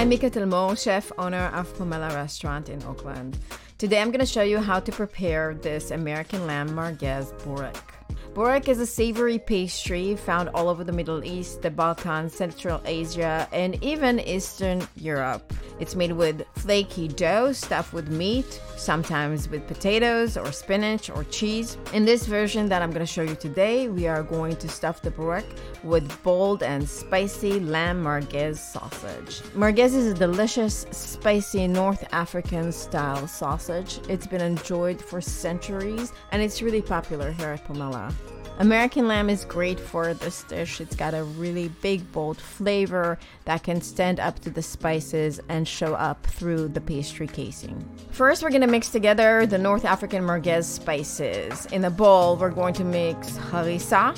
I'm 0.00 0.08
Mica 0.08 0.30
Talmor, 0.30 0.82
chef 0.82 1.12
owner 1.18 1.50
of 1.52 1.70
Pomella 1.74 2.08
Restaurant 2.14 2.70
in 2.70 2.82
Oakland. 2.84 3.36
Today 3.76 4.00
I'm 4.00 4.10
going 4.10 4.20
to 4.20 4.24
show 4.24 4.40
you 4.40 4.58
how 4.58 4.80
to 4.80 4.90
prepare 4.90 5.52
this 5.52 5.90
American 5.90 6.46
lamb 6.46 6.70
merguez 6.70 7.34
bourek. 7.42 7.99
Bourek 8.34 8.68
is 8.68 8.78
a 8.78 8.86
savory 8.86 9.40
pastry 9.40 10.14
found 10.14 10.50
all 10.50 10.68
over 10.68 10.84
the 10.84 10.92
Middle 10.92 11.24
East, 11.24 11.62
the 11.62 11.70
Balkans, 11.70 12.32
Central 12.32 12.80
Asia, 12.84 13.48
and 13.50 13.82
even 13.82 14.20
Eastern 14.20 14.86
Europe. 14.94 15.52
It's 15.80 15.96
made 15.96 16.12
with 16.12 16.44
flaky 16.54 17.08
dough 17.08 17.52
stuffed 17.52 17.92
with 17.92 18.08
meat, 18.08 18.60
sometimes 18.76 19.48
with 19.48 19.66
potatoes 19.66 20.36
or 20.36 20.52
spinach 20.52 21.10
or 21.10 21.24
cheese. 21.24 21.76
In 21.92 22.04
this 22.04 22.26
version 22.26 22.68
that 22.68 22.82
I'm 22.82 22.90
going 22.90 23.04
to 23.04 23.12
show 23.12 23.22
you 23.22 23.34
today, 23.34 23.88
we 23.88 24.06
are 24.06 24.22
going 24.22 24.56
to 24.56 24.68
stuff 24.68 25.02
the 25.02 25.10
bourek 25.10 25.44
with 25.82 26.22
bold 26.22 26.62
and 26.62 26.88
spicy 26.88 27.58
lamb 27.60 28.04
merguez 28.04 28.58
sausage. 28.58 29.40
Merguez 29.56 29.94
is 29.94 30.06
a 30.06 30.14
delicious, 30.14 30.86
spicy 30.92 31.66
North 31.66 32.06
African 32.12 32.70
style 32.70 33.26
sausage. 33.26 34.00
It's 34.08 34.26
been 34.26 34.42
enjoyed 34.42 35.00
for 35.00 35.20
centuries 35.20 36.12
and 36.30 36.42
it's 36.42 36.62
really 36.62 36.82
popular 36.82 37.32
here 37.32 37.48
at 37.48 37.66
Pomella. 37.66 38.12
American 38.60 39.08
lamb 39.08 39.30
is 39.30 39.46
great 39.46 39.80
for 39.80 40.12
this 40.12 40.42
dish. 40.42 40.82
It's 40.82 40.94
got 40.94 41.14
a 41.14 41.24
really 41.24 41.68
big, 41.80 42.12
bold 42.12 42.38
flavor 42.38 43.18
that 43.46 43.62
can 43.62 43.80
stand 43.80 44.20
up 44.20 44.38
to 44.40 44.50
the 44.50 44.60
spices 44.60 45.40
and 45.48 45.66
show 45.66 45.94
up 45.94 46.26
through 46.26 46.68
the 46.68 46.80
pastry 46.82 47.26
casing. 47.26 47.82
First, 48.10 48.42
we're 48.42 48.50
to 48.50 48.66
mix 48.66 48.90
together 48.90 49.46
the 49.46 49.56
North 49.56 49.86
African 49.86 50.22
merguez 50.22 50.64
spices. 50.64 51.64
In 51.72 51.86
a 51.86 51.90
bowl, 51.90 52.36
we're 52.36 52.50
going 52.50 52.74
to 52.74 52.84
mix 52.84 53.30
harissa. 53.38 54.14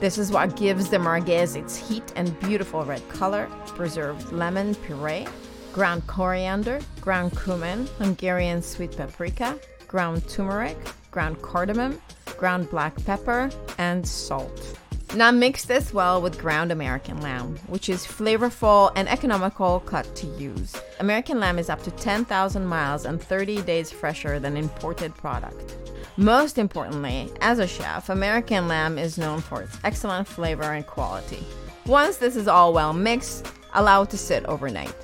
This 0.00 0.18
is 0.18 0.30
what 0.30 0.54
gives 0.54 0.90
the 0.90 0.98
merguez 0.98 1.56
its 1.56 1.74
heat 1.74 2.12
and 2.14 2.38
beautiful 2.40 2.84
red 2.84 3.08
color. 3.08 3.48
Preserved 3.68 4.30
lemon 4.32 4.74
puree, 4.74 5.26
ground 5.72 6.06
coriander, 6.06 6.80
ground 7.00 7.34
cumin, 7.42 7.88
Hungarian 7.96 8.60
sweet 8.60 8.94
paprika, 8.94 9.58
ground 9.86 10.28
turmeric, 10.28 10.76
ground 11.10 11.40
cardamom, 11.40 11.98
ground 12.38 12.70
black 12.70 12.96
pepper, 13.04 13.50
and 13.76 14.06
salt. 14.06 14.78
Now 15.14 15.30
mix 15.30 15.64
this 15.64 15.94
well 15.94 16.20
with 16.20 16.38
ground 16.38 16.70
American 16.70 17.20
lamb, 17.22 17.56
which 17.66 17.88
is 17.88 18.06
flavorful 18.06 18.92
and 18.94 19.08
economical 19.08 19.80
cut 19.80 20.14
to 20.16 20.26
use. 20.26 20.76
American 21.00 21.40
lamb 21.40 21.58
is 21.58 21.70
up 21.70 21.82
to 21.84 21.90
10,000 21.90 22.66
miles 22.66 23.06
and 23.06 23.20
30 23.20 23.62
days 23.62 23.90
fresher 23.90 24.38
than 24.38 24.56
imported 24.56 25.14
product. 25.14 25.76
Most 26.18 26.58
importantly, 26.58 27.30
as 27.40 27.58
a 27.58 27.66
chef, 27.66 28.10
American 28.10 28.68
lamb 28.68 28.98
is 28.98 29.16
known 29.16 29.40
for 29.40 29.62
its 29.62 29.78
excellent 29.82 30.28
flavor 30.28 30.64
and 30.64 30.86
quality. 30.86 31.42
Once 31.86 32.18
this 32.18 32.36
is 32.36 32.46
all 32.46 32.74
well 32.74 32.92
mixed, 32.92 33.46
allow 33.72 34.02
it 34.02 34.10
to 34.10 34.18
sit 34.18 34.44
overnight. 34.44 34.94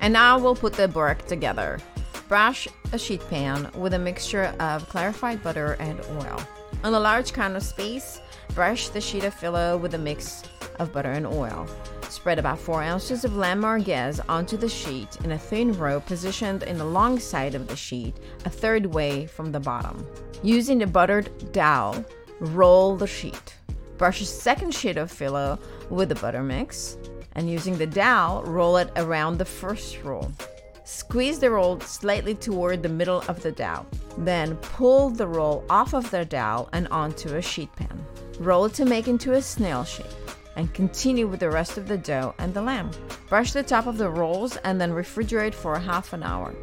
And 0.00 0.12
now 0.12 0.38
we'll 0.38 0.56
put 0.56 0.72
the 0.72 0.88
bourek 0.88 1.26
together. 1.26 1.78
Brush 2.28 2.66
a 2.92 2.98
sheet 2.98 3.20
pan 3.28 3.70
with 3.76 3.94
a 3.94 3.98
mixture 3.98 4.54
of 4.58 4.88
clarified 4.88 5.42
butter 5.42 5.76
and 5.78 6.00
oil. 6.22 6.40
On 6.82 6.94
a 6.94 7.00
large 7.00 7.32
counter 7.32 7.60
space, 7.60 8.20
brush 8.54 8.88
the 8.88 9.00
sheet 9.00 9.24
of 9.24 9.34
filo 9.34 9.76
with 9.76 9.94
a 9.94 9.98
mix 9.98 10.42
of 10.78 10.92
butter 10.92 11.12
and 11.12 11.26
oil. 11.26 11.66
Spread 12.08 12.38
about 12.38 12.58
4 12.58 12.82
ounces 12.82 13.24
of 13.24 13.36
lamb 13.36 13.60
merguez 13.60 14.20
onto 14.28 14.56
the 14.56 14.68
sheet 14.68 15.16
in 15.22 15.32
a 15.32 15.38
thin 15.38 15.72
row 15.78 16.00
positioned 16.00 16.62
in 16.62 16.78
the 16.78 16.84
long 16.84 17.18
side 17.18 17.54
of 17.54 17.68
the 17.68 17.76
sheet, 17.76 18.16
a 18.44 18.50
third 18.50 18.86
way 18.86 19.26
from 19.26 19.52
the 19.52 19.60
bottom. 19.60 20.06
Using 20.42 20.78
the 20.78 20.86
buttered 20.86 21.52
dowel, 21.52 22.04
roll 22.40 22.96
the 22.96 23.06
sheet. 23.06 23.54
Brush 23.98 24.20
a 24.20 24.24
second 24.24 24.74
sheet 24.74 24.96
of 24.96 25.10
filo 25.10 25.58
with 25.90 26.08
the 26.08 26.14
butter 26.14 26.42
mix, 26.42 26.96
and 27.34 27.50
using 27.50 27.76
the 27.76 27.86
dowel, 27.86 28.42
roll 28.44 28.76
it 28.76 28.90
around 28.96 29.38
the 29.38 29.44
first 29.44 30.02
roll. 30.02 30.32
Squeeze 30.84 31.38
the 31.38 31.50
roll 31.50 31.80
slightly 31.80 32.34
toward 32.34 32.82
the 32.82 32.88
middle 32.90 33.24
of 33.26 33.42
the 33.42 33.52
dowel. 33.52 33.86
Then 34.18 34.56
pull 34.56 35.08
the 35.08 35.26
roll 35.26 35.64
off 35.70 35.94
of 35.94 36.10
the 36.10 36.26
dowel 36.26 36.68
and 36.74 36.86
onto 36.88 37.36
a 37.36 37.42
sheet 37.42 37.74
pan. 37.74 38.04
Roll 38.38 38.68
to 38.68 38.84
make 38.84 39.08
into 39.08 39.32
a 39.32 39.40
snail 39.40 39.84
shape 39.84 40.06
and 40.56 40.72
continue 40.74 41.26
with 41.26 41.40
the 41.40 41.50
rest 41.50 41.78
of 41.78 41.88
the 41.88 41.96
dough 41.96 42.34
and 42.38 42.52
the 42.52 42.60
lamb. 42.60 42.90
Brush 43.30 43.52
the 43.52 43.62
top 43.62 43.86
of 43.86 43.96
the 43.96 44.10
rolls 44.10 44.56
and 44.58 44.78
then 44.78 44.92
refrigerate 44.92 45.54
for 45.54 45.78
half 45.78 46.12
an 46.12 46.22
hour. 46.22 46.54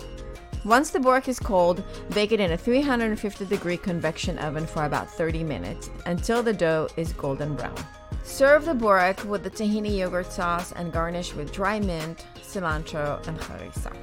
Once 0.66 0.92
the 0.92 1.00
bourek 1.00 1.28
is 1.28 1.40
cold, 1.40 1.84
bake 2.14 2.32
it 2.32 2.40
in 2.40 2.52
a 2.52 2.58
350 2.58 3.46
degree 3.46 3.78
convection 3.78 4.38
oven 4.38 4.68
for 4.68 4.86
about 4.86 5.10
30 5.10 5.44
minutes 5.44 5.90
until 6.06 6.44
the 6.44 6.54
dough 6.54 6.88
is 6.96 7.12
golden 7.14 7.56
brown. 7.56 7.76
Serve 8.24 8.66
the 8.66 8.74
bourek 8.74 9.24
with 9.26 9.44
the 9.44 9.50
tahini 9.50 9.98
yogurt 9.98 10.32
sauce 10.32 10.72
and 10.74 10.92
garnish 10.92 11.34
with 11.34 11.52
dry 11.52 11.80
mint, 11.80 12.26
cilantro, 12.42 13.26
and 13.28 13.40
harissa. 13.40 13.96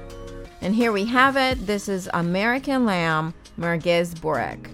And 0.61 0.75
here 0.75 0.91
we 0.91 1.05
have 1.05 1.37
it. 1.37 1.65
This 1.65 1.87
is 1.87 2.09
American 2.13 2.85
lamb 2.85 3.33
merguez 3.57 4.13
bourek. 4.15 4.69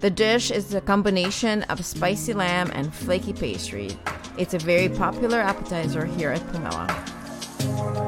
The 0.00 0.10
dish 0.10 0.50
is 0.50 0.74
a 0.74 0.80
combination 0.80 1.62
of 1.64 1.84
spicy 1.84 2.32
lamb 2.32 2.70
and 2.72 2.94
flaky 2.94 3.32
pastry. 3.32 3.90
It's 4.36 4.54
a 4.54 4.58
very 4.58 4.88
popular 4.88 5.40
appetizer 5.40 6.04
here 6.04 6.30
at 6.30 6.40
Pomella. 6.52 8.07